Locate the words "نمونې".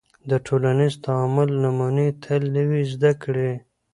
1.63-2.07